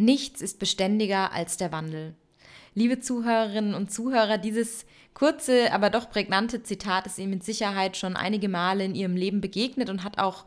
Nichts 0.00 0.40
ist 0.40 0.58
beständiger 0.58 1.30
als 1.32 1.58
der 1.58 1.72
Wandel. 1.72 2.14
Liebe 2.74 3.00
Zuhörerinnen 3.00 3.74
und 3.74 3.92
Zuhörer, 3.92 4.38
dieses 4.38 4.86
kurze, 5.12 5.74
aber 5.74 5.90
doch 5.90 6.08
prägnante 6.08 6.62
Zitat 6.62 7.04
ist 7.04 7.18
Ihnen 7.18 7.28
mit 7.28 7.44
Sicherheit 7.44 7.98
schon 7.98 8.16
einige 8.16 8.48
Male 8.48 8.82
in 8.82 8.94
Ihrem 8.94 9.14
Leben 9.14 9.42
begegnet 9.42 9.90
und 9.90 10.02
hat 10.02 10.16
auch 10.16 10.46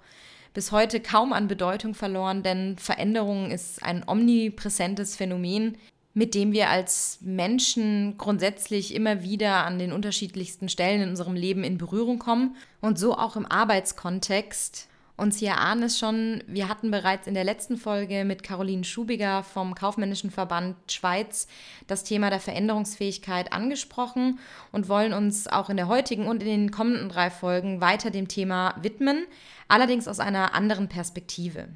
bis 0.55 0.71
heute 0.71 0.99
kaum 0.99 1.33
an 1.33 1.47
Bedeutung 1.47 1.93
verloren, 1.93 2.41
denn 2.41 2.79
Veränderung 2.79 3.51
ist 3.51 3.83
ein 3.83 4.03
omnipräsentes 4.07 5.15
Phänomen, 5.15 5.77
mit 6.15 6.33
dem 6.33 6.51
wir 6.51 6.71
als 6.71 7.19
Menschen 7.21 8.17
grundsätzlich 8.17 8.95
immer 8.95 9.21
wieder 9.21 9.65
an 9.65 9.77
den 9.77 9.91
unterschiedlichsten 9.91 10.67
Stellen 10.67 11.03
in 11.03 11.09
unserem 11.09 11.35
Leben 11.35 11.63
in 11.63 11.77
Berührung 11.77 12.17
kommen 12.17 12.55
und 12.81 12.97
so 12.97 13.15
auch 13.15 13.35
im 13.35 13.45
Arbeitskontext. 13.45 14.87
Und 15.23 15.33
Sie 15.33 15.45
erahnen 15.45 15.83
es 15.83 15.97
schon, 15.97 16.43
wir 16.47 16.67
hatten 16.67 16.91
bereits 16.91 17.27
in 17.27 17.33
der 17.33 17.45
letzten 17.45 17.77
Folge 17.77 18.25
mit 18.25 18.43
Caroline 18.43 18.83
Schubiger 18.83 19.41
vom 19.41 19.73
Kaufmännischen 19.73 20.31
Verband 20.31 20.75
Schweiz 20.91 21.47
das 21.87 22.03
Thema 22.03 22.29
der 22.29 22.41
Veränderungsfähigkeit 22.41 23.53
angesprochen 23.53 24.39
und 24.73 24.89
wollen 24.89 25.13
uns 25.13 25.47
auch 25.47 25.69
in 25.69 25.77
der 25.77 25.87
heutigen 25.87 26.27
und 26.27 26.43
in 26.43 26.49
den 26.49 26.71
kommenden 26.71 27.07
drei 27.07 27.29
Folgen 27.29 27.79
weiter 27.79 28.11
dem 28.11 28.27
Thema 28.27 28.75
widmen, 28.81 29.25
allerdings 29.69 30.09
aus 30.09 30.19
einer 30.19 30.53
anderen 30.55 30.89
Perspektive 30.89 31.69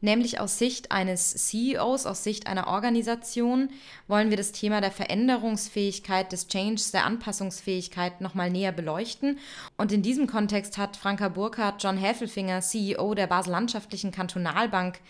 nämlich 0.00 0.40
aus 0.40 0.58
Sicht 0.58 0.92
eines 0.92 1.32
CEOs, 1.34 2.06
aus 2.06 2.24
Sicht 2.24 2.46
einer 2.46 2.66
Organisation, 2.68 3.68
wollen 4.08 4.30
wir 4.30 4.36
das 4.36 4.52
Thema 4.52 4.80
der 4.80 4.90
Veränderungsfähigkeit, 4.90 6.32
des 6.32 6.48
Changes, 6.48 6.90
der 6.90 7.04
Anpassungsfähigkeit 7.04 8.20
nochmal 8.20 8.50
näher 8.50 8.72
beleuchten. 8.72 9.38
Und 9.76 9.92
in 9.92 10.02
diesem 10.02 10.26
Kontext 10.26 10.78
hat 10.78 10.96
Franka 10.96 11.28
Burkhardt 11.28 11.82
John 11.82 11.96
Häfelfinger, 11.96 12.60
CEO 12.60 13.14
der 13.14 13.26
Basel-Landschaftlichen 13.26 14.10
Kantonalbank, 14.10 15.00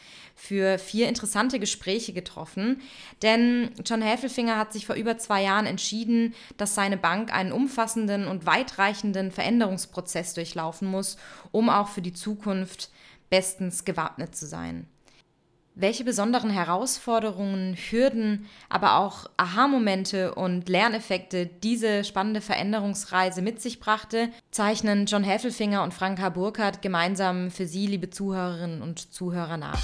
für 0.40 0.78
vier 0.78 1.08
interessante 1.08 1.58
Gespräche 1.58 2.14
getroffen. 2.14 2.80
Denn 3.20 3.70
John 3.84 4.00
Häfelfinger 4.00 4.56
hat 4.56 4.72
sich 4.72 4.86
vor 4.86 4.96
über 4.96 5.18
zwei 5.18 5.42
Jahren 5.42 5.66
entschieden, 5.66 6.34
dass 6.56 6.74
seine 6.74 6.96
Bank 6.96 7.32
einen 7.32 7.52
umfassenden 7.52 8.26
und 8.26 8.46
weitreichenden 8.46 9.32
Veränderungsprozess 9.32 10.32
durchlaufen 10.32 10.88
muss, 10.88 11.18
um 11.52 11.68
auch 11.68 11.88
für 11.88 12.00
die 12.00 12.14
Zukunft 12.14 12.90
bestens 13.30 13.84
gewappnet 13.84 14.36
zu 14.36 14.46
sein. 14.46 14.86
Welche 15.76 16.04
besonderen 16.04 16.50
Herausforderungen, 16.50 17.74
Hürden, 17.74 18.46
aber 18.68 18.98
auch 18.98 19.30
Aha-Momente 19.36 20.34
und 20.34 20.68
Lerneffekte 20.68 21.46
diese 21.46 22.04
spannende 22.04 22.40
Veränderungsreise 22.40 23.40
mit 23.40 23.62
sich 23.62 23.80
brachte, 23.80 24.28
zeichnen 24.50 25.06
John 25.06 25.24
Häfelfinger 25.24 25.82
und 25.84 25.94
Franka 25.94 26.28
Burkhardt 26.28 26.82
gemeinsam 26.82 27.50
für 27.50 27.66
Sie, 27.66 27.86
liebe 27.86 28.10
Zuhörerinnen 28.10 28.82
und 28.82 29.12
Zuhörer, 29.12 29.56
nach. 29.56 29.80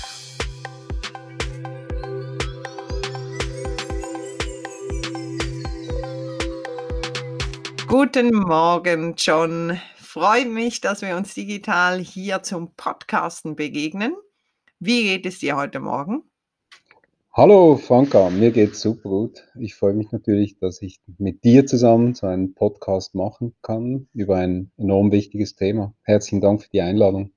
Guten 7.87 8.35
Morgen, 8.35 9.15
John 9.17 9.81
freue 10.17 10.47
mich, 10.47 10.81
dass 10.81 11.03
wir 11.03 11.15
uns 11.15 11.35
digital 11.35 11.99
hier 11.99 12.43
zum 12.43 12.73
Podcasten 12.75 13.55
begegnen. 13.55 14.17
Wie 14.81 15.03
geht 15.03 15.27
es 15.27 15.41
dir 15.41 15.57
heute 15.57 15.79
Morgen? 15.79 16.23
Hallo 17.35 17.77
Franka, 17.77 18.31
mir 18.31 18.51
geht's 18.51 18.81
super 18.81 19.11
gut. 19.11 19.47
Ich 19.61 19.75
freue 19.75 19.93
mich 19.93 20.13
natürlich, 20.13 20.59
dass 20.59 20.81
ich 20.81 21.01
mit 21.19 21.45
dir 21.45 21.67
zusammen 21.67 22.15
so 22.15 22.27
einen 22.27 22.55
Podcast 22.55 23.15
machen 23.15 23.55
kann 23.61 24.09
über 24.15 24.37
ein 24.37 24.71
enorm 24.79 25.13
wichtiges 25.13 25.55
Thema. 25.55 25.93
Herzlichen 26.01 26.41
Dank 26.41 26.63
für 26.63 26.71
die 26.71 26.81
Einladung. 26.81 27.33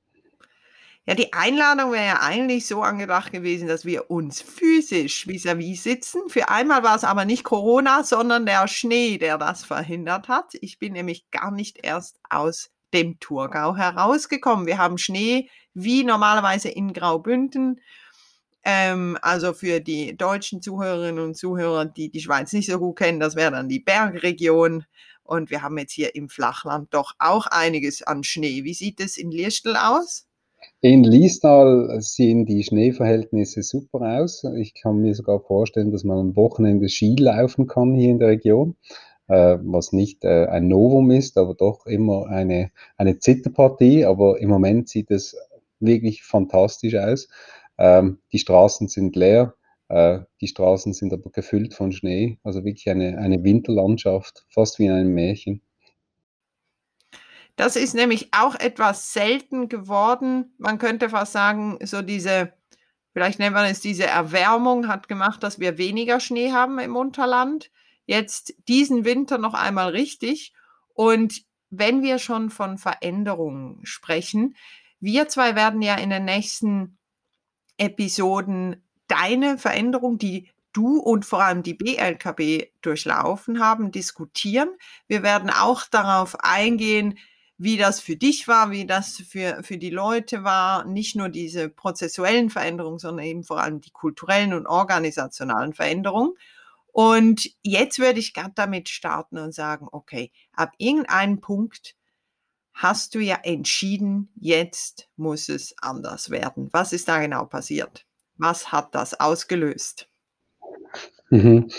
Ja, 1.09 1.15
die 1.15 1.33
Einladung 1.33 1.91
wäre 1.91 2.05
ja 2.05 2.19
eigentlich 2.21 2.67
so 2.67 2.83
angedacht 2.83 3.31
gewesen, 3.31 3.67
dass 3.67 3.83
wir 3.83 4.11
uns 4.11 4.43
physisch 4.43 5.25
vis-à-vis 5.25 5.81
sitzen. 5.81 6.21
Für 6.27 6.49
einmal 6.49 6.83
war 6.83 6.95
es 6.95 7.03
aber 7.03 7.25
nicht 7.25 7.43
Corona, 7.43 8.03
sondern 8.03 8.45
der 8.45 8.67
Schnee, 8.67 9.17
der 9.17 9.39
das 9.39 9.63
verhindert 9.63 10.27
hat. 10.27 10.53
Ich 10.61 10.77
bin 10.77 10.93
nämlich 10.93 11.31
gar 11.31 11.49
nicht 11.49 11.79
erst 11.81 12.19
aus 12.29 12.69
dem 12.93 13.19
Thurgau 13.19 13.75
herausgekommen. 13.75 14.67
Wir 14.67 14.77
haben 14.77 14.99
Schnee 14.99 15.49
wie 15.73 16.03
normalerweise 16.03 16.69
in 16.69 16.93
Graubünden. 16.93 17.81
Ähm, 18.63 19.17
also 19.23 19.53
für 19.53 19.79
die 19.79 20.15
deutschen 20.15 20.61
Zuhörerinnen 20.61 21.23
und 21.23 21.35
Zuhörer, 21.35 21.85
die 21.85 22.11
die 22.11 22.21
Schweiz 22.21 22.53
nicht 22.53 22.69
so 22.69 22.77
gut 22.77 22.99
kennen, 22.99 23.19
das 23.19 23.35
wäre 23.35 23.49
dann 23.49 23.67
die 23.67 23.79
Bergregion. 23.79 24.85
Und 25.23 25.49
wir 25.49 25.63
haben 25.63 25.79
jetzt 25.79 25.93
hier 25.93 26.13
im 26.13 26.29
Flachland 26.29 26.93
doch 26.93 27.15
auch 27.17 27.47
einiges 27.47 28.03
an 28.03 28.23
Schnee. 28.23 28.63
Wie 28.63 28.75
sieht 28.75 28.99
es 28.99 29.17
in 29.17 29.31
Liestel 29.31 29.75
aus? 29.75 30.28
In 30.81 31.03
Liestal 31.03 32.01
sehen 32.01 32.45
die 32.45 32.63
Schneeverhältnisse 32.63 33.63
super 33.63 34.21
aus. 34.21 34.45
Ich 34.57 34.73
kann 34.73 35.01
mir 35.01 35.13
sogar 35.13 35.41
vorstellen, 35.41 35.91
dass 35.91 36.03
man 36.03 36.17
am 36.17 36.35
Wochenende 36.35 36.87
Ski 36.87 37.15
laufen 37.17 37.67
kann 37.67 37.95
hier 37.95 38.11
in 38.11 38.19
der 38.19 38.29
Region, 38.29 38.75
äh, 39.27 39.57
was 39.61 39.91
nicht 39.91 40.23
äh, 40.23 40.45
ein 40.45 40.69
Novum 40.69 41.11
ist, 41.11 41.37
aber 41.37 41.53
doch 41.53 41.85
immer 41.85 42.27
eine, 42.27 42.71
eine 42.97 43.19
Zitterpartie. 43.19 44.05
Aber 44.05 44.39
im 44.39 44.49
Moment 44.49 44.87
sieht 44.87 45.11
es 45.11 45.35
wirklich 45.79 46.23
fantastisch 46.23 46.95
aus. 46.95 47.27
Ähm, 47.77 48.19
die 48.31 48.39
Straßen 48.39 48.87
sind 48.87 49.15
leer, 49.15 49.55
äh, 49.89 50.19
die 50.41 50.47
Straßen 50.47 50.93
sind 50.93 51.13
aber 51.13 51.29
gefüllt 51.29 51.73
von 51.73 51.91
Schnee. 51.91 52.37
Also 52.43 52.63
wirklich 52.63 52.89
eine, 52.89 53.17
eine 53.17 53.43
Winterlandschaft, 53.43 54.45
fast 54.49 54.79
wie 54.79 54.85
in 54.85 54.91
einem 54.91 55.13
Märchen. 55.13 55.61
Das 57.59 57.75
ist 57.75 57.93
nämlich 57.93 58.29
auch 58.31 58.55
etwas 58.55 59.11
selten 59.11 59.67
geworden. 59.67 60.53
Man 60.59 60.77
könnte 60.77 61.09
fast 61.09 61.33
sagen, 61.33 61.77
so 61.83 62.01
diese, 62.01 62.53
vielleicht 63.11 63.37
nennt 63.37 63.53
man 63.53 63.65
es 63.65 63.81
diese 63.81 64.07
Erwärmung 64.07 64.87
hat 64.87 65.09
gemacht, 65.09 65.43
dass 65.43 65.59
wir 65.59 65.77
weniger 65.77 66.21
Schnee 66.21 66.53
haben 66.53 66.79
im 66.79 66.95
Unterland. 66.95 67.69
Jetzt 68.05 68.53
diesen 68.69 69.03
Winter 69.03 69.37
noch 69.37 69.55
einmal 69.55 69.89
richtig. 69.89 70.53
Und 70.93 71.43
wenn 71.69 72.01
wir 72.01 72.17
schon 72.17 72.49
von 72.49 72.77
Veränderungen 72.77 73.85
sprechen, 73.85 74.55
wir 75.01 75.27
zwei 75.27 75.57
werden 75.57 75.81
ja 75.81 75.95
in 75.95 76.11
den 76.11 76.23
nächsten 76.23 76.97
Episoden 77.77 78.87
deine 79.09 79.57
Veränderung, 79.57 80.17
die 80.17 80.49
du 80.71 80.97
und 80.97 81.25
vor 81.25 81.43
allem 81.43 81.63
die 81.63 81.73
BLKB 81.73 82.71
durchlaufen 82.81 83.59
haben, 83.59 83.91
diskutieren. 83.91 84.69
Wir 85.09 85.23
werden 85.23 85.49
auch 85.49 85.83
darauf 85.87 86.39
eingehen, 86.39 87.19
wie 87.59 87.75
das 87.75 87.99
für 87.99 88.15
dich 88.15 88.47
war, 88.47 88.71
wie 88.71 88.87
das 88.87 89.17
für, 89.17 89.61
für 89.63 89.77
die 89.77 89.89
Leute 89.89 90.45
war, 90.45 90.85
nicht 90.85 91.17
nur 91.17 91.27
diese 91.27 91.67
prozessuellen 91.67 92.49
Veränderungen, 92.49 92.99
sondern 92.99 93.25
eben 93.25 93.43
vor 93.43 93.61
allem 93.61 93.81
die 93.81 93.91
kulturellen 93.91 94.53
und 94.53 94.65
organisationalen 94.65 95.73
Veränderungen. 95.73 96.33
Und 96.93 97.51
jetzt 97.61 97.99
würde 97.99 98.19
ich 98.19 98.33
gerade 98.33 98.53
damit 98.55 98.87
starten 98.87 99.37
und 99.37 99.53
sagen, 99.53 99.87
okay, 99.91 100.31
ab 100.53 100.71
irgendeinem 100.77 101.41
Punkt 101.41 101.95
hast 102.73 103.13
du 103.13 103.19
ja 103.19 103.37
entschieden, 103.43 104.31
jetzt 104.39 105.09
muss 105.17 105.49
es 105.49 105.75
anders 105.81 106.29
werden. 106.29 106.69
Was 106.71 106.93
ist 106.93 107.09
da 107.09 107.19
genau 107.19 107.43
passiert? 107.43 108.05
Was 108.37 108.71
hat 108.71 108.95
das 108.95 109.19
ausgelöst? 109.19 110.09
Mhm. 111.29 111.69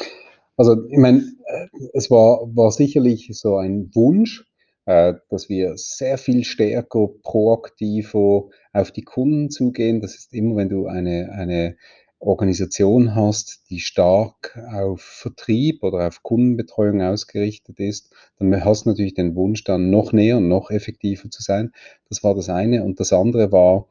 Also, 0.59 0.77
ich 0.91 0.99
meine, 0.99 1.21
äh, 1.47 1.69
es 1.95 2.11
war, 2.11 2.55
war 2.55 2.71
sicherlich 2.71 3.31
so 3.33 3.57
ein 3.57 3.91
Wunsch, 3.95 4.45
dass 4.91 5.49
wir 5.49 5.77
sehr 5.77 6.19
viel 6.19 6.45
stärker 6.45 7.09
proaktiver 7.23 8.49
auf 8.73 8.91
die 8.91 9.03
Kunden 9.05 9.51
zugehen. 9.51 10.01
Das 10.01 10.17
ist 10.17 10.35
immer, 10.35 10.57
wenn 10.57 10.69
du 10.69 10.87
eine, 10.87 11.31
eine 11.33 11.77
Organisation 12.19 13.15
hast, 13.15 13.71
die 13.71 13.81
stark 13.81 14.59
auf 14.73 15.01
Vertrieb 15.01 15.83
oder 15.83 16.07
auf 16.07 16.23
Kundenbetreuung 16.23 17.01
ausgerichtet 17.03 17.79
ist, 17.79 18.13
dann 18.39 18.65
hast 18.65 18.85
du 18.85 18.91
natürlich 18.91 19.15
den 19.15 19.37
Wunsch, 19.37 19.65
dann 19.65 19.91
noch 19.91 20.13
näher 20.13 20.39
und 20.39 20.49
noch 20.49 20.71
effektiver 20.71 21.31
zu 21.31 21.43
sein. 21.43 21.73
Das 22.09 22.23
war 22.23 22.35
das 22.35 22.49
eine. 22.49 22.85
Und 22.85 23.01
das 23.01 23.13
andere 23.13 23.53
war, 23.53 23.87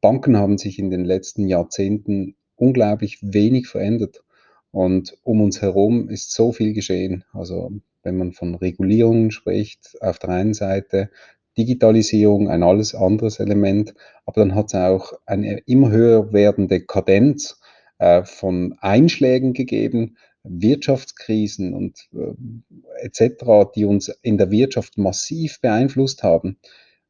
Banken 0.00 0.36
haben 0.36 0.58
sich 0.58 0.78
in 0.78 0.90
den 0.90 1.04
letzten 1.04 1.46
Jahrzehnten 1.46 2.36
unglaublich 2.56 3.18
wenig 3.22 3.68
verändert. 3.68 4.24
Und 4.70 5.16
um 5.22 5.40
uns 5.40 5.62
herum 5.62 6.08
ist 6.08 6.32
so 6.32 6.52
viel 6.52 6.72
geschehen. 6.72 7.24
Also 7.32 7.70
wenn 8.02 8.16
man 8.16 8.32
von 8.32 8.54
Regulierungen 8.54 9.30
spricht, 9.30 9.96
auf 10.00 10.18
der 10.18 10.30
einen 10.30 10.54
Seite 10.54 11.10
Digitalisierung, 11.56 12.48
ein 12.48 12.62
alles 12.62 12.94
anderes 12.94 13.40
Element, 13.40 13.94
aber 14.26 14.40
dann 14.42 14.54
hat 14.54 14.68
es 14.68 14.74
auch 14.74 15.12
eine 15.26 15.58
immer 15.66 15.90
höher 15.90 16.32
werdende 16.32 16.80
Kadenz 16.80 17.60
äh, 17.98 18.22
von 18.24 18.76
Einschlägen 18.80 19.54
gegeben, 19.54 20.16
Wirtschaftskrisen 20.44 21.74
und 21.74 22.08
äh, 22.14 23.04
etc., 23.04 23.72
die 23.74 23.84
uns 23.84 24.08
in 24.22 24.38
der 24.38 24.50
Wirtschaft 24.50 24.98
massiv 24.98 25.60
beeinflusst 25.60 26.22
haben. 26.22 26.58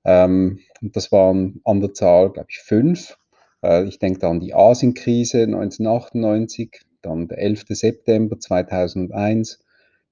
Ähm, 0.05 0.61
das 0.81 1.13
waren 1.13 1.61
an 1.65 1.81
der 1.81 1.93
Zahl, 1.93 2.31
glaube 2.31 2.49
ich, 2.51 2.59
fünf. 2.59 3.19
Äh, 3.63 3.85
ich 3.85 3.99
denke 3.99 4.21
da 4.21 4.31
an 4.31 4.41
die 4.41 4.55
Asienkrise 4.55 5.43
1998, 5.43 6.81
dann 7.03 7.29
der 7.29 7.39
11. 7.39 7.67
September 7.69 8.39
2001, 8.39 9.61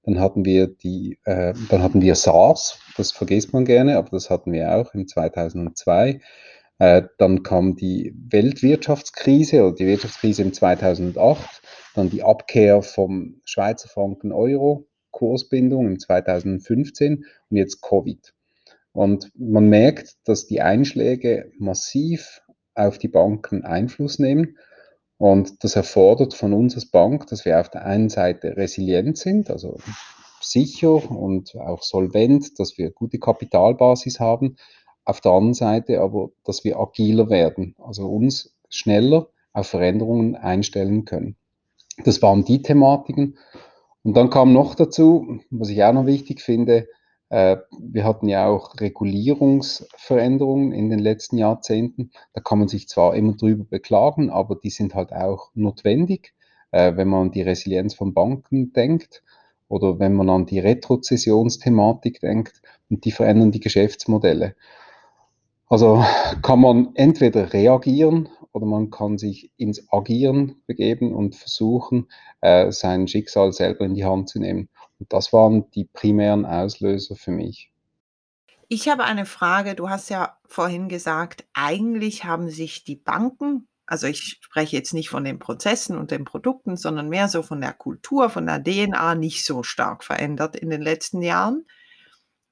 dann 0.07 0.21
hatten 0.21 0.45
wir 0.45 0.67
die, 0.67 1.19
äh, 1.25 1.53
dann 1.69 1.83
hatten 1.83 2.01
wir 2.01 2.15
SARS, 2.15 2.79
das 2.95 3.11
vergisst 3.11 3.51
man 3.51 3.65
gerne, 3.65 3.97
aber 3.97 4.09
das 4.11 4.29
hatten 4.29 4.53
wir 4.53 4.73
auch 4.73 4.93
im 4.93 5.05
2002. 5.05 6.21
Äh, 6.79 7.03
dann 7.17 7.43
kam 7.43 7.75
die 7.75 8.15
Weltwirtschaftskrise 8.29 9.65
oder 9.65 9.75
die 9.75 9.85
Wirtschaftskrise 9.85 10.43
im 10.43 10.53
2008, 10.53 11.61
dann 11.93 12.09
die 12.09 12.23
Abkehr 12.23 12.81
vom 12.83 13.41
Schweizer 13.43 13.89
Franken 13.89 14.31
Euro, 14.31 14.87
Kursbindung 15.11 15.87
im 15.87 15.99
2015 15.99 17.25
und 17.49 17.57
jetzt 17.57 17.81
Covid. 17.81 18.33
Und 18.93 19.29
man 19.35 19.67
merkt, 19.67 20.15
dass 20.23 20.47
die 20.47 20.61
Einschläge 20.61 21.51
massiv 21.57 22.41
auf 22.75 22.97
die 22.97 23.09
Banken 23.09 23.65
Einfluss 23.65 24.19
nehmen. 24.19 24.57
Und 25.17 25.63
das 25.63 25.75
erfordert 25.75 26.33
von 26.33 26.53
uns 26.53 26.75
als 26.75 26.85
Bank, 26.85 27.27
dass 27.27 27.45
wir 27.45 27.59
auf 27.59 27.69
der 27.69 27.85
einen 27.85 28.09
Seite 28.09 28.55
resilient 28.55 29.17
sind, 29.17 29.49
also 29.49 29.77
sicher 30.41 31.09
und 31.09 31.55
auch 31.55 31.81
solvent, 31.81 32.59
dass 32.59 32.77
wir 32.77 32.91
gute 32.91 33.17
Kapitalbasis 33.17 34.19
haben, 34.19 34.57
auf 35.05 35.21
der 35.21 35.31
anderen 35.31 35.53
Seite 35.53 36.01
aber, 36.01 36.29
dass 36.43 36.63
wir 36.63 36.79
agiler 36.79 37.29
werden, 37.29 37.75
also 37.79 38.07
uns 38.07 38.55
schneller 38.69 39.29
auf 39.53 39.67
Veränderungen 39.67 40.35
einstellen 40.35 41.05
können. 41.05 41.37
Das 42.03 42.21
waren 42.21 42.45
die 42.45 42.61
Thematiken. 42.61 43.37
Und 44.03 44.15
dann 44.15 44.29
kam 44.29 44.53
noch 44.53 44.75
dazu, 44.75 45.39
was 45.49 45.69
ich 45.69 45.83
auch 45.83 45.93
noch 45.93 46.05
wichtig 46.05 46.41
finde, 46.41 46.87
wir 47.29 48.03
hatten 48.03 48.29
ja 48.29 48.47
auch 48.47 48.79
Regulierungsveränderungen 48.79 50.71
in 50.71 50.89
den 50.89 50.99
letzten 50.99 51.37
Jahrzehnten. 51.37 52.11
Da 52.33 52.41
kann 52.41 52.59
man 52.59 52.67
sich 52.67 52.87
zwar 52.87 53.15
immer 53.15 53.33
drüber 53.33 53.65
beklagen, 53.65 54.29
aber 54.29 54.55
die 54.55 54.69
sind 54.69 54.95
halt 54.95 55.11
auch 55.11 55.51
notwendig, 55.53 56.33
äh, 56.71 56.95
wenn 56.95 57.09
man 57.09 57.27
an 57.27 57.31
die 57.31 57.41
Resilienz 57.41 57.93
von 57.95 58.13
Banken 58.13 58.71
denkt 58.73 59.23
oder 59.67 59.99
wenn 59.99 60.13
man 60.13 60.29
an 60.29 60.45
die 60.45 60.59
Retrozessionsthematik 60.59 62.21
denkt 62.21 62.61
und 62.89 63.03
die 63.03 63.11
verändern 63.11 63.51
die 63.51 63.59
Geschäftsmodelle. 63.59 64.55
Also 65.69 66.01
kann 66.41 66.61
man 66.61 66.91
entweder 66.95 67.51
reagieren 67.51 68.29
oder 68.53 68.65
man 68.65 68.89
kann 68.89 69.17
sich 69.17 69.51
ins 69.57 69.91
Agieren 69.91 70.61
begeben 70.65 71.13
und 71.13 71.35
versuchen, 71.35 72.07
äh, 72.39 72.71
sein 72.71 73.07
Schicksal 73.07 73.51
selber 73.51 73.83
in 73.85 73.93
die 73.93 74.05
Hand 74.05 74.29
zu 74.29 74.39
nehmen. 74.39 74.69
Und 74.99 75.13
das 75.13 75.31
waren 75.33 75.69
die 75.71 75.85
primären 75.85 76.45
Auslöser 76.45 77.15
für 77.15 77.31
mich. 77.31 77.71
Ich 78.69 78.89
habe 78.89 79.05
eine 79.05 79.25
Frage. 79.25 79.75
Du 79.75 79.89
hast 79.89 80.09
ja 80.09 80.37
vorhin 80.47 80.89
gesagt, 80.89 81.45
eigentlich 81.53 82.25
haben 82.25 82.49
sich 82.49 82.83
die 82.83 82.97
Banken, 82.97 83.67
also 83.85 84.05
ich 84.05 84.39
spreche 84.41 84.75
jetzt 84.75 84.93
nicht 84.93 85.09
von 85.09 85.23
den 85.23 85.39
Prozessen 85.39 85.97
und 85.97 86.11
den 86.11 86.25
Produkten, 86.25 86.75
sondern 86.75 87.07
mehr 87.07 87.29
so 87.29 87.41
von 87.41 87.61
der 87.61 87.71
Kultur, 87.71 88.29
von 88.29 88.45
der 88.45 88.61
DNA 88.61 89.15
nicht 89.15 89.45
so 89.45 89.63
stark 89.63 90.03
verändert 90.03 90.57
in 90.57 90.69
den 90.69 90.81
letzten 90.81 91.21
Jahren. 91.21 91.65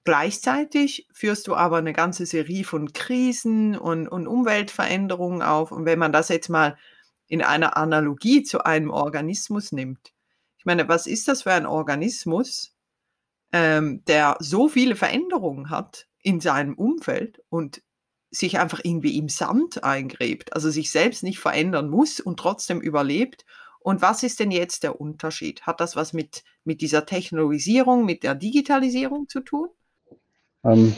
Gleichzeitig 0.06 1.09
führst 1.12 1.47
du 1.47 1.56
aber 1.56 1.77
eine 1.77 1.92
ganze 1.92 2.25
Serie 2.25 2.63
von 2.63 2.94
Krisen 2.94 3.77
und, 3.77 4.07
und 4.07 4.27
Umweltveränderungen 4.27 5.42
auf. 5.42 5.74
Und 5.74 5.86
wenn 5.86 6.00
man 6.00 6.13
das 6.13 6.30
jetzt 6.30 6.47
mal 6.47 6.77
in 7.27 7.42
einer 7.42 7.75
Analogie 7.75 8.44
zu 8.44 8.63
einem 8.63 8.89
Organismus 8.89 9.74
nimmt, 9.74 10.13
ich 10.65 10.67
meine, 10.67 10.89
was 10.89 11.06
ist 11.06 11.27
das 11.27 11.44
für 11.44 11.51
ein 11.51 11.67
Organismus, 11.67 12.75
ähm, 13.53 14.03
der 14.07 14.35
so 14.39 14.67
viele 14.67 14.95
Veränderungen 14.95 15.69
hat 15.69 16.07
in 16.23 16.41
seinem 16.41 16.73
Umfeld 16.73 17.44
und 17.50 17.83
sich 18.31 18.57
einfach 18.57 18.79
irgendwie 18.83 19.15
im 19.19 19.29
Sand 19.29 19.83
eingräbt, 19.83 20.53
also 20.53 20.71
sich 20.71 20.89
selbst 20.89 21.21
nicht 21.21 21.38
verändern 21.38 21.88
muss 21.88 22.19
und 22.19 22.39
trotzdem 22.39 22.81
überlebt. 22.81 23.45
Und 23.79 24.01
was 24.01 24.23
ist 24.23 24.39
denn 24.39 24.50
jetzt 24.50 24.81
der 24.81 25.00
Unterschied? 25.00 25.62
Hat 25.67 25.79
das 25.79 25.95
was 25.95 26.13
mit, 26.13 26.44
mit 26.63 26.81
dieser 26.81 27.06
Technologisierung, 27.06 28.03
mit 28.03 28.23
der 28.23 28.33
Digitalisierung 28.33 29.29
zu 29.29 29.41
tun? 29.41 29.69
Ähm, 30.63 30.95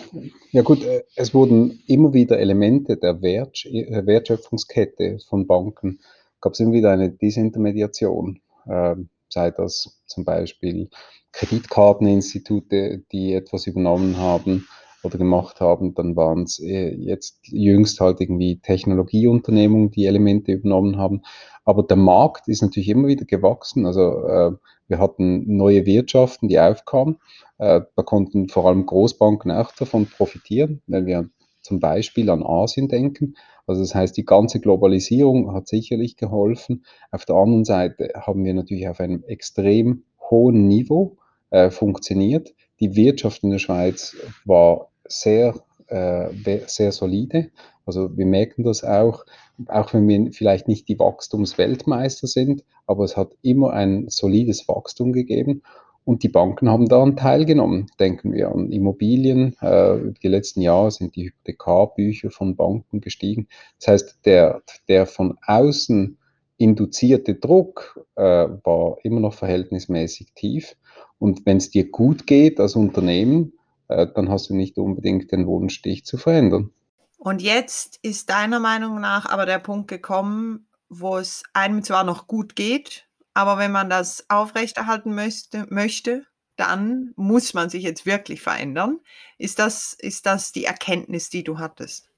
ja 0.52 0.62
gut, 0.62 0.82
äh, 0.82 1.04
es 1.18 1.34
wurden 1.34 1.84
immer 1.88 2.14
wieder 2.14 2.40
Elemente 2.40 2.96
der 2.96 3.22
Wert, 3.22 3.66
äh, 3.66 4.06
Wertschöpfungskette 4.06 5.20
von 5.28 5.46
Banken, 5.46 6.00
gab 6.40 6.54
es 6.54 6.62
immer 6.62 6.72
wieder 6.72 6.92
eine 6.92 7.10
Disintermediation, 7.10 8.40
äh, 8.66 8.96
sei 9.30 9.52
das 9.52 10.02
zum 10.06 10.26
Beispiel 10.26 10.90
Kreditkarteninstitute, 11.32 13.04
die 13.12 13.34
etwas 13.34 13.68
übernommen 13.68 14.18
haben 14.18 14.68
oder 15.04 15.18
gemacht 15.18 15.62
haben, 15.62 15.94
dann 15.94 16.16
waren 16.16 16.44
es 16.44 16.60
äh, 16.60 16.94
jetzt 16.96 17.40
jüngst 17.44 18.00
halt 18.00 18.20
irgendwie 18.22 18.60
Technologieunternehmungen, 18.60 19.92
die 19.92 20.06
Elemente 20.06 20.52
übernommen 20.54 20.98
haben. 20.98 21.22
Aber 21.66 21.84
der 21.84 21.98
Markt 21.98 22.48
ist 22.48 22.62
natürlich 22.62 22.90
immer 22.90 23.08
wieder 23.08 23.26
gewachsen. 23.26 23.86
Also 23.86 24.26
äh, 24.28 24.52
wir 24.88 25.00
hatten 25.00 25.56
neue 25.58 25.86
Wirtschaften, 25.86 26.48
die 26.48 26.60
aufkamen. 26.60 27.18
Äh, 27.58 27.82
da 27.96 28.04
konnten 28.04 28.50
vor 28.50 28.66
allem 28.66 28.86
Großbanken 28.86 29.52
auch 29.52 29.72
davon 29.74 30.08
profitieren, 30.08 30.82
wenn 30.88 31.06
wir 31.06 31.30
zum 31.68 31.80
Beispiel 31.80 32.30
an 32.30 32.44
Asien 32.44 32.88
denken. 32.88 33.36
Also 33.68 33.82
das 33.82 33.94
heißt, 33.94 34.16
die 34.16 34.26
ganze 34.26 34.60
Globalisierung 34.60 35.54
hat 35.54 35.68
sicherlich 35.68 36.16
geholfen. 36.16 36.86
Auf 37.12 37.26
der 37.26 37.36
anderen 37.36 37.66
Seite 37.66 38.14
haben 38.16 38.46
wir 38.46 38.54
natürlich 38.54 38.88
auf 38.88 39.00
einem 39.00 39.24
extrem 39.28 40.04
hohen 40.30 40.68
Niveau 40.68 41.18
äh, 41.50 41.70
funktioniert. 41.70 42.56
Die 42.80 42.96
Wirtschaft 42.96 43.44
in 43.44 43.52
der 43.52 43.60
Schweiz 43.60 44.16
war 44.46 44.90
sehr, 45.06 45.56
äh, 45.88 46.30
sehr 46.68 46.92
solide. 46.92 47.52
Also 47.86 48.16
wir 48.18 48.26
merken 48.26 48.64
das 48.64 48.84
auch, 48.84 49.26
auch 49.68 49.94
wenn 49.94 50.08
wir 50.08 50.32
vielleicht 50.32 50.68
nicht 50.68 50.88
die 50.88 51.00
Wachstumsweltmeister 51.00 52.28
sind, 52.28 52.64
aber 52.86 53.04
es 53.04 53.18
hat 53.18 53.32
immer 53.42 53.72
ein 53.72 54.08
solides 54.10 54.68
Wachstum 54.68 55.14
gegeben. 55.14 55.64
Und 56.08 56.24
die 56.24 56.30
Banken 56.30 56.70
haben 56.70 56.88
daran 56.88 57.18
teilgenommen. 57.18 57.92
Denken 58.00 58.32
wir 58.32 58.54
an 58.54 58.72
Immobilien. 58.72 59.58
Äh, 59.60 60.14
die 60.24 60.30
letzten 60.30 60.62
Jahre 60.62 60.90
sind 60.90 61.18
die 61.18 61.26
Hypothekarbücher 61.26 62.32
von 62.32 62.56
Banken 62.56 63.02
gestiegen. 63.02 63.50
Das 63.78 63.90
heißt, 63.90 64.20
der, 64.26 64.62
der 64.88 65.06
von 65.06 65.38
außen 65.46 66.18
induzierte 66.56 67.36
Druck 67.36 68.00
äh, 68.16 68.22
war 68.24 68.96
immer 69.04 69.20
noch 69.20 69.34
verhältnismäßig 69.34 70.32
tief. 70.34 70.78
Und 71.20 71.46
wenn 71.46 71.58
es 71.58 71.72
dir 71.72 71.92
gut 71.92 72.26
geht 72.26 72.62
als 72.62 72.78
Unternehmen, 72.78 73.52
äh, 73.90 74.08
dann 74.16 74.30
hast 74.30 74.50
du 74.50 74.56
nicht 74.56 74.78
unbedingt 74.78 75.34
den 75.34 75.46
Wunsch, 75.46 75.82
dich 75.82 76.06
zu 76.06 76.16
verändern. 76.16 76.72
Und 77.18 77.42
jetzt 77.42 78.00
ist 78.02 78.30
deiner 78.30 78.62
Meinung 78.62 79.02
nach 79.02 79.26
aber 79.26 79.46
der 79.46 79.60
Punkt 79.60 79.90
gekommen, 79.90 80.70
wo 80.88 81.18
es 81.18 81.44
einem 81.52 81.84
zwar 81.84 82.06
noch 82.06 82.28
gut 82.28 82.56
geht, 82.56 83.07
aber 83.38 83.60
wenn 83.60 83.72
man 83.72 83.88
das 83.88 84.26
aufrechterhalten 84.30 85.14
möchte, 85.14 85.68
möchte 85.70 86.26
dann 86.56 87.14
muss 87.16 87.54
man 87.54 87.70
sich 87.70 87.84
jetzt 87.84 88.08
wirklich 88.08 88.42
verändern. 88.42 89.00
Ist 89.38 89.60
das, 89.60 89.94
ist 89.94 90.26
das 90.26 90.54
die 90.54 90.66
Erkenntnis, 90.66 91.30
die 91.30 91.44
du 91.44 91.60
hattest? 91.60 92.10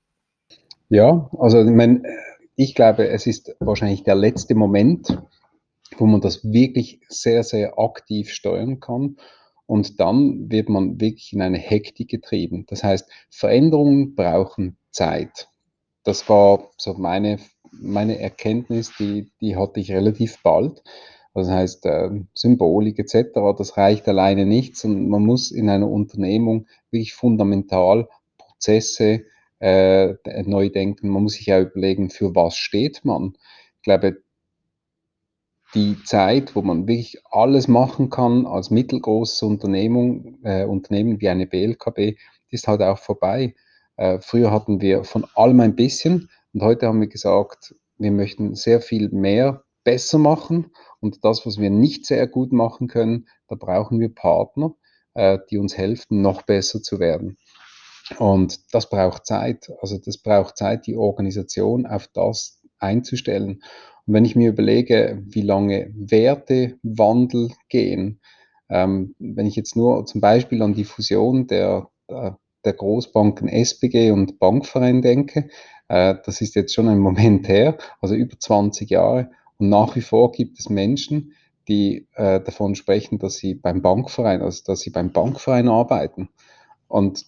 Ja, 0.87 1.29
also 1.37 1.59
ich, 1.59 1.69
meine, 1.69 2.03
ich 2.55 2.73
glaube, 2.73 3.09
es 3.09 3.27
ist 3.27 3.53
wahrscheinlich 3.59 4.03
der 4.03 4.15
letzte 4.15 4.55
Moment, 4.55 5.21
wo 5.97 6.05
man 6.05 6.21
das 6.21 6.45
wirklich 6.45 7.01
sehr, 7.09 7.43
sehr 7.43 7.77
aktiv 7.77 8.31
steuern 8.31 8.79
kann. 8.79 9.17
Und 9.65 9.99
dann 9.99 10.49
wird 10.49 10.69
man 10.69 11.01
wirklich 11.01 11.33
in 11.33 11.41
eine 11.41 11.57
Hektik 11.57 12.09
getrieben. 12.09 12.65
Das 12.69 12.81
heißt, 12.81 13.11
Veränderungen 13.29 14.15
brauchen 14.15 14.77
Zeit. 14.91 15.49
Das 16.05 16.29
war 16.29 16.71
so 16.77 16.93
meine, 16.93 17.39
meine 17.71 18.19
Erkenntnis, 18.19 18.91
die, 18.99 19.31
die 19.41 19.55
hatte 19.55 19.79
ich 19.79 19.91
relativ 19.91 20.41
bald. 20.43 20.83
Das 21.33 21.49
heißt, 21.49 21.85
äh, 21.85 22.09
Symbolik 22.33 22.99
etc., 22.99 23.29
das 23.57 23.77
reicht 23.77 24.07
alleine 24.07 24.45
nicht, 24.45 24.75
sondern 24.75 25.09
man 25.09 25.25
muss 25.25 25.51
in 25.51 25.69
einer 25.69 25.89
Unternehmung 25.89 26.67
wirklich 26.91 27.13
fundamental 27.13 28.07
Prozesse 28.37 29.25
äh, 29.59 30.15
neu 30.43 30.69
denken. 30.69 31.09
Man 31.09 31.23
muss 31.23 31.33
sich 31.33 31.53
auch 31.53 31.61
überlegen, 31.61 32.09
für 32.09 32.35
was 32.35 32.55
steht 32.55 33.05
man. 33.05 33.33
Ich 33.77 33.83
glaube, 33.83 34.21
die 35.75 36.01
Zeit, 36.03 36.55
wo 36.55 36.61
man 36.61 36.87
wirklich 36.87 37.21
alles 37.29 37.67
machen 37.67 38.09
kann 38.09 38.47
als 38.47 38.71
mittelgroßes 38.71 39.43
Unternehmung, 39.43 40.39
äh, 40.43 40.65
Unternehmen 40.65 41.21
wie 41.21 41.29
eine 41.29 41.45
BLKB, 41.45 42.17
ist 42.49 42.67
halt 42.67 42.81
auch 42.81 42.97
vorbei. 42.97 43.53
Äh, 43.97 44.19
früher 44.21 44.51
hatten 44.51 44.81
wir 44.81 45.03
von 45.03 45.25
allem 45.35 45.59
ein 45.59 45.75
bisschen 45.75 46.29
und 46.53 46.61
heute 46.61 46.87
haben 46.87 47.01
wir 47.01 47.07
gesagt, 47.07 47.75
wir 47.97 48.11
möchten 48.11 48.55
sehr 48.55 48.81
viel 48.81 49.09
mehr 49.09 49.63
besser 49.83 50.17
machen 50.17 50.71
und 50.99 51.23
das, 51.23 51.45
was 51.45 51.57
wir 51.57 51.69
nicht 51.69 52.05
sehr 52.05 52.27
gut 52.27 52.51
machen 52.51 52.87
können, 52.87 53.27
da 53.47 53.55
brauchen 53.55 53.99
wir 53.99 54.13
Partner, 54.13 54.75
äh, 55.13 55.39
die 55.49 55.57
uns 55.57 55.77
helfen, 55.77 56.21
noch 56.21 56.43
besser 56.43 56.81
zu 56.81 56.99
werden. 56.99 57.37
Und 58.17 58.73
das 58.73 58.89
braucht 58.89 59.25
Zeit. 59.25 59.69
Also 59.81 59.97
das 59.97 60.17
braucht 60.17 60.57
Zeit, 60.57 60.87
die 60.87 60.95
Organisation 60.95 61.85
auf 61.85 62.07
das 62.07 62.61
einzustellen. 62.79 63.61
Und 64.05 64.13
wenn 64.13 64.25
ich 64.25 64.35
mir 64.35 64.49
überlege, 64.49 65.21
wie 65.25 65.41
lange 65.41 65.91
Wertewandel 65.95 67.51
gehen, 67.69 68.21
ähm, 68.69 69.15
wenn 69.19 69.45
ich 69.45 69.55
jetzt 69.55 69.75
nur 69.75 70.05
zum 70.05 70.21
Beispiel 70.21 70.61
an 70.61 70.73
die 70.73 70.85
Fusion 70.85 71.47
der, 71.47 71.89
der 72.09 72.39
der 72.65 72.73
Großbanken 72.73 73.47
SBG 73.47 74.11
und 74.11 74.39
Bankverein 74.39 75.01
denke, 75.01 75.49
äh, 75.87 76.15
das 76.25 76.41
ist 76.41 76.55
jetzt 76.55 76.73
schon 76.73 76.87
ein 76.87 76.99
Moment 77.09 77.47
her, 77.47 77.77
also 78.01 78.15
über 78.15 78.37
20 78.37 78.89
Jahre. 78.89 79.31
Und 79.57 79.69
nach 79.69 79.95
wie 79.95 80.01
vor 80.01 80.31
gibt 80.31 80.59
es 80.59 80.69
Menschen, 80.69 81.33
die 81.67 82.07
äh, 82.15 82.41
davon 82.41 82.75
sprechen, 82.75 83.19
dass 83.19 83.35
sie 83.37 83.53
beim 83.53 83.81
Bankverein, 83.81 84.41
also 84.41 84.63
dass 84.65 84.79
sie 84.79 84.89
beim 84.89 85.11
Bankverein 85.11 85.67
arbeiten. 85.67 86.29
Und 86.87 87.25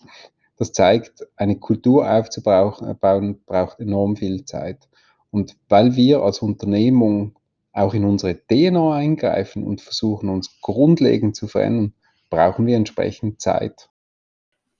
das 0.57 0.71
zeigt, 0.71 1.27
eine 1.35 1.57
Kultur 1.57 2.11
aufzubauen, 2.11 3.39
braucht 3.45 3.79
enorm 3.79 4.15
viel 4.15 4.45
Zeit. 4.45 4.89
Und 5.29 5.55
weil 5.69 5.95
wir 5.95 6.21
als 6.21 6.39
Unternehmung 6.39 7.35
auch 7.73 7.93
in 7.93 8.03
unsere 8.03 8.35
DNA 8.35 8.95
eingreifen 8.95 9.63
und 9.63 9.81
versuchen, 9.81 10.29
uns 10.29 10.59
grundlegend 10.61 11.35
zu 11.35 11.47
verändern, 11.47 11.93
brauchen 12.29 12.65
wir 12.65 12.75
entsprechend 12.75 13.41
Zeit. 13.41 13.89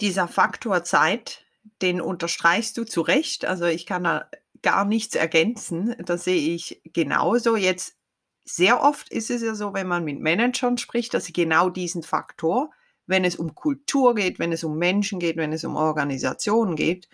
Dieser 0.02 0.28
Faktor 0.28 0.84
Zeit, 0.84 1.46
den 1.82 2.02
unterstreichst 2.02 2.78
du 2.78 2.84
zu 2.84 3.02
Recht. 3.02 3.46
Also 3.46 3.66
ich 3.66 3.86
kann 3.86 4.04
da 4.04 4.26
gar 4.62 4.86
nichts 4.86 5.16
ergänzen. 5.16 5.96
Das 6.04 6.24
sehe 6.24 6.56
ich 6.56 6.82
genauso. 6.86 7.56
Jetzt 7.56 7.96
sehr 8.44 8.82
oft 8.82 9.10
ist 9.10 9.30
es 9.30 9.42
ja 9.42 9.56
so, 9.56 9.74
wenn 9.74 9.88
man 9.88 10.04
mit 10.04 10.20
Managern 10.20 10.78
spricht, 10.78 11.14
dass 11.14 11.26
sie 11.26 11.34
genau 11.34 11.70
diesen 11.70 12.04
Faktor, 12.04 12.72
wenn 13.06 13.26
es 13.26 13.36
um 13.36 13.56
Kultur 13.56 14.16
geht, 14.16 14.40
wenn 14.40 14.52
es 14.52 14.64
um 14.64 14.78
Menschen 14.78 15.20
geht, 15.20 15.38
wenn 15.38 15.54
es 15.54 15.64
um 15.64 15.76
Organisationen 15.76 16.76
geht, 16.76 17.08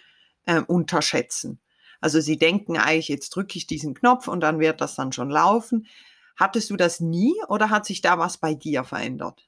äh, 0.45 0.61
unterschätzen. 0.61 1.59
Also 1.99 2.21
sie 2.21 2.37
denken 2.37 2.77
eigentlich, 2.77 3.07
jetzt 3.07 3.29
drücke 3.29 3.57
ich 3.57 3.67
diesen 3.67 3.93
Knopf 3.95 4.27
und 4.27 4.41
dann 4.41 4.59
wird 4.59 4.81
das 4.81 4.95
dann 4.95 5.11
schon 5.11 5.29
laufen. 5.29 5.87
Hattest 6.35 6.69
du 6.69 6.77
das 6.77 6.99
nie 6.99 7.33
oder 7.47 7.69
hat 7.69 7.85
sich 7.85 8.01
da 8.01 8.19
was 8.19 8.37
bei 8.37 8.53
dir 8.53 8.83
verändert? 8.83 9.46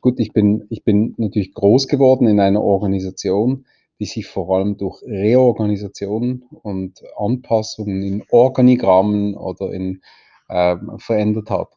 Gut, 0.00 0.20
ich 0.20 0.32
bin, 0.32 0.66
ich 0.70 0.84
bin 0.84 1.14
natürlich 1.18 1.54
groß 1.54 1.88
geworden 1.88 2.26
in 2.26 2.40
einer 2.40 2.62
Organisation, 2.62 3.66
die 3.98 4.06
sich 4.06 4.26
vor 4.26 4.56
allem 4.56 4.76
durch 4.76 5.02
Reorganisation 5.02 6.44
und 6.62 7.02
Anpassungen 7.16 8.02
in 8.02 8.24
Organigrammen 8.30 9.34
oder 9.36 9.72
in 9.72 10.00
ähm, 10.48 10.98
verändert 10.98 11.50
hat. 11.50 11.68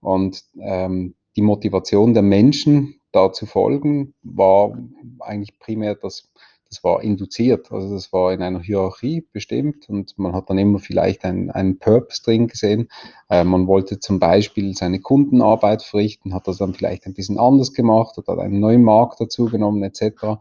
Und 0.00 0.44
ähm, 0.60 1.14
die 1.36 1.42
Motivation 1.42 2.14
der 2.14 2.22
Menschen, 2.22 3.00
da 3.12 3.32
zu 3.32 3.46
folgen, 3.46 4.14
war 4.22 4.78
eigentlich 5.20 5.58
primär 5.58 5.94
das 5.94 6.30
das 6.72 6.82
war 6.82 7.02
induziert, 7.02 7.70
also 7.70 7.92
das 7.92 8.14
war 8.14 8.32
in 8.32 8.40
einer 8.40 8.60
Hierarchie 8.60 9.26
bestimmt 9.30 9.90
und 9.90 10.18
man 10.18 10.32
hat 10.32 10.48
dann 10.48 10.56
immer 10.56 10.78
vielleicht 10.78 11.22
einen, 11.22 11.50
einen 11.50 11.78
Purpose 11.78 12.22
drin 12.22 12.46
gesehen. 12.46 12.88
Äh, 13.28 13.44
man 13.44 13.66
wollte 13.66 14.00
zum 14.00 14.18
Beispiel 14.18 14.74
seine 14.74 15.00
Kundenarbeit 15.00 15.82
verrichten, 15.82 16.32
hat 16.32 16.48
das 16.48 16.56
dann 16.56 16.72
vielleicht 16.72 17.04
ein 17.04 17.12
bisschen 17.12 17.38
anders 17.38 17.74
gemacht, 17.74 18.16
hat 18.16 18.38
einen 18.38 18.58
neuen 18.58 18.82
Markt 18.82 19.20
dazu 19.20 19.44
genommen 19.44 19.82
etc. 19.82 20.40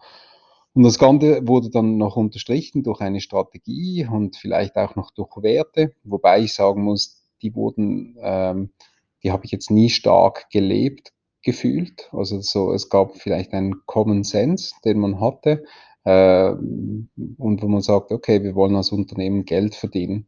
Und 0.73 0.83
das 0.83 0.97
Ganze 0.97 1.45
wurde 1.45 1.69
dann 1.69 1.97
noch 1.97 2.15
unterstrichen 2.15 2.81
durch 2.81 3.01
eine 3.01 3.19
Strategie 3.19 4.07
und 4.09 4.37
vielleicht 4.37 4.77
auch 4.77 4.95
noch 4.95 5.11
durch 5.11 5.35
Werte, 5.43 5.93
wobei 6.05 6.39
ich 6.39 6.53
sagen 6.53 6.81
muss, 6.81 7.25
die 7.41 7.53
wurden, 7.55 8.15
ähm, 8.21 8.69
die 9.21 9.33
habe 9.33 9.43
ich 9.43 9.51
jetzt 9.51 9.69
nie 9.69 9.89
stark 9.89 10.49
gelebt 10.49 11.11
gefühlt. 11.43 12.09
Also 12.13 12.39
so, 12.41 12.71
es 12.71 12.89
gab 12.89 13.17
vielleicht 13.17 13.53
einen 13.53 13.85
Common 13.85 14.23
Sense, 14.23 14.75
den 14.85 14.99
man 14.99 15.19
hatte, 15.19 15.65
äh, 16.03 16.49
und 16.51 17.61
wo 17.61 17.67
man 17.67 17.81
sagt, 17.81 18.11
okay, 18.11 18.43
wir 18.43 18.55
wollen 18.55 18.75
als 18.75 18.91
Unternehmen 18.91 19.45
Geld 19.45 19.75
verdienen 19.75 20.27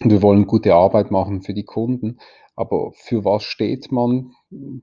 und 0.00 0.10
wir 0.10 0.22
wollen 0.22 0.46
gute 0.46 0.74
Arbeit 0.74 1.10
machen 1.10 1.42
für 1.42 1.54
die 1.54 1.64
Kunden. 1.64 2.18
Aber 2.54 2.92
für 2.92 3.24
was 3.24 3.44
steht 3.44 3.92
man? 3.92 4.32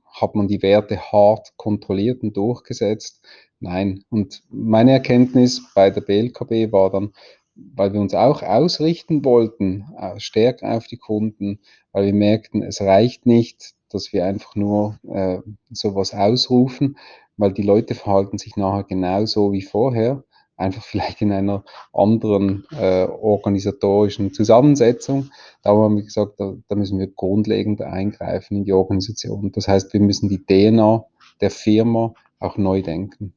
Hat 0.05 0.35
man 0.35 0.47
die 0.47 0.61
Werte 0.61 1.11
hart 1.11 1.53
kontrolliert 1.57 2.21
und 2.21 2.37
durchgesetzt? 2.37 3.25
Nein. 3.59 4.03
Und 4.09 4.43
meine 4.49 4.91
Erkenntnis 4.91 5.63
bei 5.73 5.89
der 5.89 6.01
BLKB 6.01 6.71
war 6.71 6.91
dann, 6.91 7.13
weil 7.55 7.93
wir 7.93 8.01
uns 8.01 8.13
auch 8.13 8.43
ausrichten 8.43 9.25
wollten, 9.25 9.85
äh, 9.97 10.19
stärker 10.19 10.75
auf 10.75 10.85
die 10.87 10.97
Kunden, 10.97 11.59
weil 11.91 12.05
wir 12.05 12.13
merkten, 12.13 12.61
es 12.61 12.81
reicht 12.81 13.25
nicht, 13.25 13.73
dass 13.93 14.13
wir 14.13 14.25
einfach 14.25 14.55
nur 14.55 14.99
äh, 15.07 15.39
sowas 15.71 16.13
ausrufen, 16.13 16.97
weil 17.37 17.53
die 17.53 17.63
Leute 17.63 17.95
verhalten 17.95 18.37
sich 18.37 18.55
nachher 18.57 18.83
genauso 18.83 19.51
wie 19.51 19.61
vorher, 19.61 20.23
einfach 20.57 20.83
vielleicht 20.83 21.21
in 21.21 21.31
einer 21.31 21.63
anderen 21.93 22.65
äh, 22.71 23.05
organisatorischen 23.05 24.33
Zusammensetzung. 24.33 25.29
Da 25.61 25.71
haben 25.71 25.95
wir 25.95 26.03
gesagt, 26.03 26.39
da, 26.39 26.53
da 26.67 26.75
müssen 26.75 26.99
wir 26.99 27.07
grundlegend 27.07 27.81
eingreifen 27.81 28.57
in 28.57 28.65
die 28.65 28.73
Organisation. 28.73 29.51
Das 29.51 29.67
heißt, 29.67 29.93
wir 29.93 30.01
müssen 30.01 30.29
die 30.29 30.43
DNA 30.43 31.05
der 31.41 31.51
Firma 31.51 32.13
auch 32.39 32.57
neu 32.57 32.81
denken. 32.81 33.33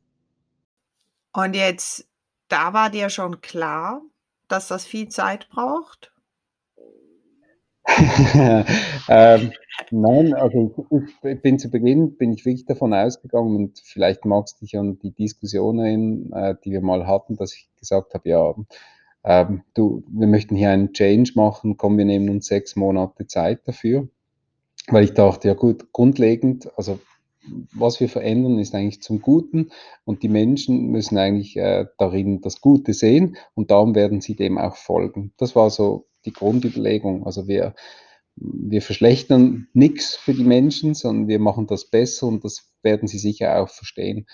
Und 1.32 1.54
jetzt, 1.54 2.08
da 2.48 2.72
war 2.72 2.90
dir 2.90 3.10
schon 3.10 3.40
klar, 3.40 4.00
dass 4.48 4.68
das 4.68 4.86
viel 4.86 5.08
Zeit 5.08 5.48
braucht? 5.50 6.12
ähm, 9.09 9.53
nein, 9.91 10.35
also 10.35 10.75
ich, 10.91 11.31
ich, 11.31 11.43
bin 11.43 11.59
zu 11.59 11.71
Beginn, 11.71 12.17
bin 12.17 12.33
ich 12.33 12.45
wirklich 12.45 12.67
davon 12.67 12.93
ausgegangen 12.93 13.57
und 13.57 13.79
vielleicht 13.85 14.25
magst 14.25 14.61
du 14.61 14.65
dich 14.65 14.76
an 14.76 14.99
die 14.99 15.12
Diskussion 15.12 15.79
erinnern, 15.79 16.33
äh, 16.33 16.55
die 16.65 16.73
wir 16.73 16.83
mal 16.83 17.07
hatten, 17.07 17.37
dass 17.37 17.55
ich 17.55 17.69
gesagt 17.79 18.15
habe, 18.15 18.29
ja, 18.29 18.55
ähm, 19.25 19.62
du, 19.75 20.05
wir 20.09 20.26
möchten 20.26 20.57
hier 20.57 20.71
einen 20.71 20.93
Change 20.93 21.33
machen, 21.35 21.76
komm, 21.76 21.99
wir 21.99 22.05
nehmen 22.05 22.29
uns 22.29 22.47
sechs 22.47 22.76
Monate 22.76 23.26
Zeit 23.26 23.67
dafür, 23.67 24.09
weil 24.88 25.05
ich 25.05 25.15
dachte, 25.15 25.49
ja 25.49 25.55
gut, 25.55 25.93
grundlegend, 25.93 26.71
also 26.76 26.99
was 27.73 28.00
wir 28.00 28.09
verändern, 28.09 28.59
ist 28.59 28.75
eigentlich 28.75 29.03
zum 29.03 29.23
Guten 29.23 29.71
und 30.05 30.23
die 30.23 30.29
Menschen 30.29 30.88
müssen 30.88 31.17
eigentlich 31.17 31.57
äh, 31.57 31.87
darin 31.97 32.41
das 32.41 32.61
Gute 32.61 32.93
sehen 32.93 33.37
und 33.55 33.71
darum 33.71 33.95
werden 33.95 34.21
sie 34.21 34.35
dem 34.35 34.59
auch 34.59 34.76
folgen. 34.76 35.33
Das 35.37 35.55
war 35.55 35.71
so 35.71 36.07
die 36.26 36.33
Grundüberlegung. 36.33 37.25
Also 37.25 37.49
wir, 37.49 37.75
wir 38.37 38.83
verschlechtern 38.83 39.68
nichts 39.73 40.16
für 40.16 40.35
die 40.35 40.45
Menschen, 40.45 40.95
sondern 40.95 41.28
wir 41.28 41.38
machen 41.38 41.66
das 41.66 41.87
besser 41.87 42.26
und 42.26 42.45
das 42.45 42.71
werden 42.83 43.09
sie 43.09 43.18
sicher 43.18 43.61
auch 43.61 43.68
verstehen. 43.68 44.26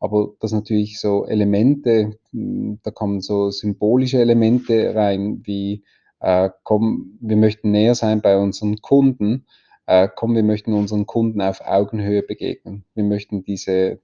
Aber 0.00 0.34
das 0.40 0.52
natürlich 0.52 1.00
so 1.00 1.26
Elemente, 1.26 2.18
hm, 2.30 2.78
da 2.82 2.90
kommen 2.90 3.20
so 3.20 3.50
symbolische 3.50 4.20
Elemente 4.20 4.94
rein, 4.94 5.42
wie 5.44 5.84
äh, 6.20 6.50
komm, 6.62 7.18
wir 7.20 7.36
möchten 7.36 7.70
näher 7.70 7.94
sein 7.94 8.20
bei 8.20 8.38
unseren 8.38 8.76
Kunden, 8.80 9.46
äh, 9.86 10.08
komm, 10.14 10.34
wir 10.34 10.42
möchten 10.42 10.72
unseren 10.74 11.06
Kunden 11.06 11.40
auf 11.40 11.60
Augenhöhe 11.62 12.22
begegnen. 12.22 12.84
Wir 12.94 13.04
möchten 13.04 13.42
diese, 13.42 14.00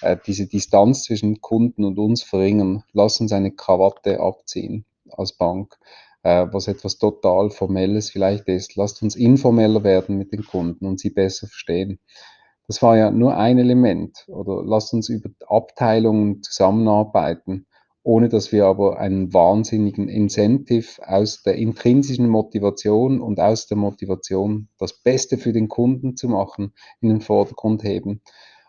äh, 0.00 0.16
diese 0.26 0.46
Distanz 0.46 1.04
zwischen 1.04 1.40
Kunden 1.40 1.84
und 1.84 1.98
uns 1.98 2.22
verringern. 2.22 2.84
Lass 2.92 3.20
uns 3.20 3.32
eine 3.32 3.50
Krawatte 3.50 4.20
abziehen 4.20 4.84
als 5.10 5.32
Bank 5.32 5.76
äh, 6.22 6.46
was 6.50 6.68
etwas 6.68 6.98
total 6.98 7.50
Formelles 7.50 8.10
vielleicht 8.10 8.48
ist. 8.48 8.76
Lasst 8.76 9.02
uns 9.02 9.16
informeller 9.16 9.84
werden 9.84 10.16
mit 10.18 10.32
den 10.32 10.44
Kunden 10.44 10.86
und 10.86 11.00
sie 11.00 11.10
besser 11.10 11.46
verstehen. 11.46 11.98
Das 12.66 12.80
war 12.82 12.96
ja 12.96 13.10
nur 13.10 13.36
ein 13.36 13.58
Element. 13.58 14.24
Oder 14.28 14.62
lasst 14.64 14.94
uns 14.94 15.08
über 15.08 15.30
Abteilungen 15.46 16.42
zusammenarbeiten, 16.42 17.66
ohne 18.02 18.28
dass 18.28 18.52
wir 18.52 18.66
aber 18.66 18.98
einen 18.98 19.32
wahnsinnigen 19.34 20.08
Incentive 20.08 21.06
aus 21.06 21.42
der 21.42 21.56
intrinsischen 21.56 22.28
Motivation 22.28 23.20
und 23.20 23.40
aus 23.40 23.66
der 23.66 23.76
Motivation, 23.76 24.68
das 24.78 25.02
Beste 25.02 25.38
für 25.38 25.52
den 25.52 25.68
Kunden 25.68 26.16
zu 26.16 26.28
machen, 26.28 26.72
in 27.00 27.08
den 27.08 27.20
Vordergrund 27.20 27.82
heben. 27.82 28.22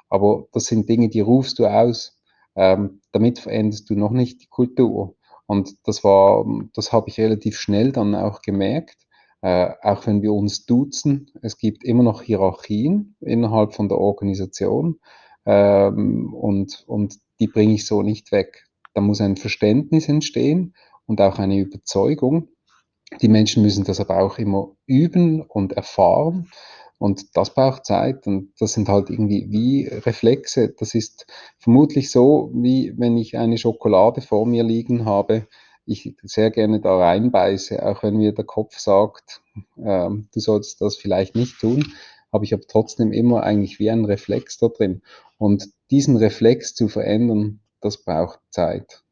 Aber 0.09 0.47
das 0.51 0.65
sind 0.65 0.89
Dinge, 0.89 1.09
die 1.09 1.21
rufst 1.21 1.59
du 1.59 1.65
aus. 1.65 2.19
Ähm, 2.55 3.01
damit 3.11 3.39
veränderst 3.39 3.89
du 3.89 3.95
noch 3.95 4.11
nicht 4.11 4.43
die 4.43 4.47
Kultur. 4.47 5.15
Und 5.45 5.75
das 5.85 6.03
war, 6.03 6.45
das 6.73 6.91
habe 6.91 7.09
ich 7.09 7.19
relativ 7.19 7.57
schnell 7.57 7.91
dann 7.91 8.15
auch 8.15 8.41
gemerkt. 8.41 8.97
Äh, 9.41 9.71
auch 9.81 10.07
wenn 10.07 10.21
wir 10.21 10.33
uns 10.33 10.65
duzen, 10.65 11.31
es 11.41 11.57
gibt 11.57 11.83
immer 11.83 12.03
noch 12.03 12.21
Hierarchien 12.21 13.17
innerhalb 13.19 13.73
von 13.73 13.89
der 13.89 13.97
Organisation 13.97 14.99
ähm, 15.45 16.33
und, 16.33 16.83
und 16.87 17.17
die 17.39 17.47
bringe 17.47 17.73
ich 17.73 17.85
so 17.85 18.03
nicht 18.03 18.31
weg. 18.31 18.65
Da 18.93 19.01
muss 19.01 19.19
ein 19.19 19.35
Verständnis 19.35 20.07
entstehen 20.07 20.75
und 21.05 21.19
auch 21.19 21.39
eine 21.39 21.57
Überzeugung. 21.57 22.49
Die 23.21 23.27
Menschen 23.27 23.63
müssen 23.63 23.83
das 23.83 23.99
aber 23.99 24.19
auch 24.19 24.37
immer 24.37 24.71
üben 24.85 25.41
und 25.41 25.73
erfahren. 25.73 26.49
Und 26.99 27.35
das 27.35 27.53
braucht 27.53 27.85
Zeit 27.85 28.27
und 28.27 28.53
das 28.59 28.73
sind 28.73 28.87
halt 28.87 29.09
irgendwie 29.09 29.47
wie 29.49 29.87
Reflexe. 29.87 30.69
Das 30.69 30.95
ist 30.95 31.25
vermutlich 31.57 32.11
so, 32.11 32.49
wie 32.53 32.93
wenn 32.97 33.17
ich 33.17 33.37
eine 33.37 33.57
Schokolade 33.57 34.21
vor 34.21 34.45
mir 34.45 34.63
liegen 34.63 35.05
habe, 35.05 35.47
ich 35.85 36.15
sehr 36.23 36.49
gerne 36.49 36.79
da 36.79 36.97
reinbeiße, 36.97 37.85
auch 37.85 38.03
wenn 38.03 38.15
mir 38.15 38.33
der 38.33 38.45
Kopf 38.45 38.77
sagt, 38.77 39.41
äh, 39.77 40.09
du 40.09 40.39
sollst 40.39 40.81
das 40.81 40.95
vielleicht 40.95 41.35
nicht 41.35 41.59
tun, 41.59 41.93
habe 42.31 42.45
ich 42.45 42.53
aber 42.53 42.63
trotzdem 42.67 43.11
immer 43.11 43.43
eigentlich 43.43 43.79
wie 43.79 43.89
ein 43.89 44.05
Reflex 44.05 44.57
da 44.57 44.69
drin. 44.69 45.01
Und 45.37 45.69
diesen 45.91 46.15
Reflex 46.17 46.73
zu 46.73 46.87
verändern, 46.87 47.59
das 47.81 47.97
braucht 47.97 48.39
Zeit. 48.49 49.03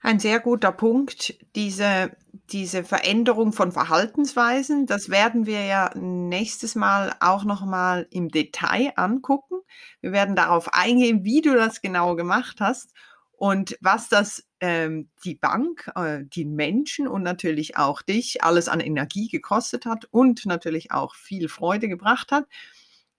Ein 0.00 0.20
sehr 0.20 0.38
guter 0.38 0.70
Punkt, 0.70 1.34
diese, 1.56 2.16
diese 2.50 2.84
Veränderung 2.84 3.52
von 3.52 3.72
Verhaltensweisen, 3.72 4.86
das 4.86 5.10
werden 5.10 5.44
wir 5.44 5.64
ja 5.64 5.90
nächstes 5.96 6.76
Mal 6.76 7.14
auch 7.18 7.44
noch 7.44 7.64
mal 7.64 8.06
im 8.10 8.28
Detail 8.28 8.92
angucken. 8.94 9.56
Wir 10.00 10.12
werden 10.12 10.36
darauf 10.36 10.72
eingehen, 10.72 11.24
wie 11.24 11.40
du 11.40 11.54
das 11.54 11.82
genau 11.82 12.14
gemacht 12.14 12.58
hast 12.60 12.92
und 13.32 13.76
was 13.80 14.08
das 14.08 14.44
ähm, 14.60 15.10
die 15.24 15.34
Bank, 15.34 15.90
äh, 15.96 16.20
die 16.24 16.44
Menschen 16.44 17.08
und 17.08 17.24
natürlich 17.24 17.76
auch 17.76 18.00
dich 18.00 18.44
alles 18.44 18.68
an 18.68 18.80
Energie 18.80 19.28
gekostet 19.28 19.84
hat 19.84 20.06
und 20.12 20.46
natürlich 20.46 20.92
auch 20.92 21.16
viel 21.16 21.48
Freude 21.48 21.88
gebracht 21.88 22.30
hat. 22.30 22.46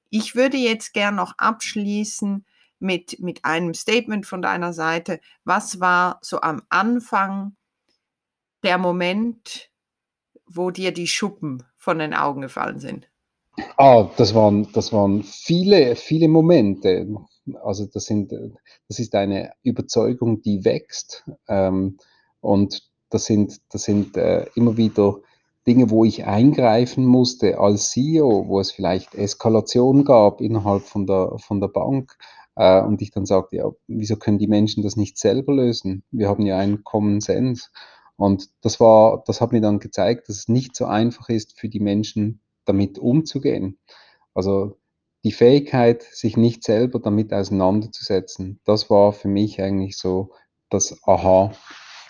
Ich 0.09 0.33
würde 0.33 0.57
jetzt 0.57 0.93
gern 0.93 1.15
noch 1.15 1.33
abschließen 1.37 2.45
mit, 2.79 3.19
mit 3.19 3.45
einem 3.45 3.73
Statement 3.73 4.25
von 4.25 4.41
deiner 4.41 4.73
Seite. 4.73 5.19
Was 5.43 5.79
war 5.79 6.19
so 6.21 6.41
am 6.41 6.61
Anfang 6.69 7.55
der 8.63 8.77
Moment, 8.77 9.69
wo 10.45 10.71
dir 10.71 10.91
die 10.91 11.07
Schuppen 11.07 11.63
von 11.77 11.99
den 11.99 12.13
Augen 12.13 12.41
gefallen 12.41 12.79
sind? 12.79 13.09
Ah, 13.77 14.09
das 14.17 14.33
waren, 14.33 14.71
das 14.73 14.93
waren 14.93 15.23
viele, 15.23 15.95
viele 15.95 16.27
Momente. 16.27 17.07
Also 17.63 17.85
das, 17.85 18.05
sind, 18.05 18.31
das 18.87 18.99
ist 18.99 19.15
eine 19.15 19.51
Überzeugung, 19.63 20.41
die 20.41 20.63
wächst. 20.63 21.25
Ähm, 21.47 21.97
und 22.41 22.83
das 23.09 23.25
sind, 23.25 23.59
das 23.71 23.83
sind 23.83 24.15
äh, 24.17 24.45
immer 24.55 24.77
wieder 24.77 25.19
Dinge, 25.67 25.89
wo 25.89 26.05
ich 26.05 26.25
eingreifen 26.25 27.05
musste 27.05 27.59
als 27.59 27.91
CEO, 27.91 28.47
wo 28.47 28.59
es 28.59 28.71
vielleicht 28.71 29.13
Eskalation 29.15 30.05
gab 30.05 30.41
innerhalb 30.41 30.83
von 30.83 31.05
der, 31.05 31.37
von 31.37 31.59
der 31.59 31.67
Bank. 31.67 32.17
Äh, 32.59 32.81
und 32.81 33.01
ich 33.01 33.11
dann 33.11 33.25
sagte, 33.25 33.55
ja, 33.55 33.71
wieso 33.87 34.17
können 34.17 34.37
die 34.37 34.47
Menschen 34.47 34.83
das 34.83 34.97
nicht 34.97 35.17
selber 35.17 35.55
lösen? 35.55 36.03
Wir 36.11 36.27
haben 36.27 36.45
ja 36.45 36.57
einen 36.57 36.83
Common 36.83 37.21
Sense. 37.21 37.69
Und 38.17 38.49
das 38.61 38.81
war, 38.81 39.23
das 39.25 39.39
hat 39.39 39.53
mir 39.53 39.61
dann 39.61 39.79
gezeigt, 39.79 40.27
dass 40.27 40.35
es 40.35 40.47
nicht 40.49 40.75
so 40.75 40.85
einfach 40.85 41.29
ist 41.29 41.57
für 41.57 41.69
die 41.69 41.79
Menschen, 41.79 42.41
damit 42.65 42.99
umzugehen. 42.99 43.79
Also 44.33 44.77
die 45.23 45.31
Fähigkeit, 45.31 46.03
sich 46.03 46.35
nicht 46.35 46.65
selber 46.65 46.99
damit 46.99 47.33
auseinanderzusetzen, 47.33 48.59
das 48.65 48.89
war 48.89 49.13
für 49.13 49.29
mich 49.29 49.61
eigentlich 49.61 49.97
so 49.97 50.33
das 50.69 51.01
Aha 51.03 51.51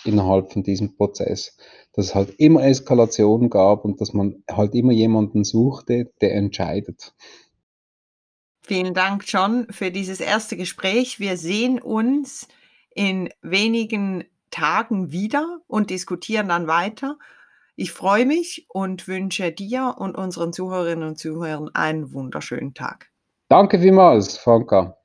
innerhalb 0.03 0.51
von 0.51 0.63
diesem 0.63 0.95
Prozess. 0.95 1.57
Dass 1.93 2.07
es 2.07 2.15
halt 2.15 2.39
immer 2.39 2.63
Eskalationen 2.63 3.51
gab 3.51 3.85
und 3.85 4.01
dass 4.01 4.13
man 4.13 4.43
halt 4.49 4.73
immer 4.73 4.93
jemanden 4.93 5.43
suchte, 5.43 6.11
der 6.21 6.33
entscheidet. 6.33 7.13
Vielen 8.69 8.93
Dank, 8.93 9.23
John, 9.25 9.65
für 9.71 9.89
dieses 9.89 10.19
erste 10.19 10.55
Gespräch. 10.55 11.19
Wir 11.19 11.37
sehen 11.37 11.81
uns 11.81 12.47
in 12.93 13.29
wenigen 13.41 14.25
Tagen 14.51 15.11
wieder 15.11 15.61
und 15.65 15.89
diskutieren 15.89 16.49
dann 16.49 16.67
weiter. 16.67 17.17
Ich 17.75 17.91
freue 17.91 18.27
mich 18.27 18.67
und 18.69 19.07
wünsche 19.07 19.51
dir 19.51 19.95
und 19.97 20.15
unseren 20.15 20.53
Zuhörerinnen 20.53 21.09
und 21.09 21.17
Zuhörern 21.17 21.71
einen 21.73 22.13
wunderschönen 22.13 22.75
Tag. 22.75 23.09
Danke 23.47 23.79
vielmals, 23.79 24.37
Franka. 24.37 24.95